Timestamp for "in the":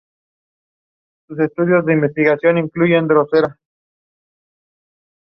2.57-3.13